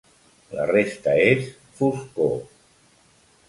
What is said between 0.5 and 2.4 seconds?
La resta és foscor.